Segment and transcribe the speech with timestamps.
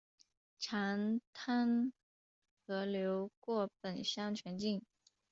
[0.57, 1.93] 长滩
[2.65, 4.83] 河流过本乡全境。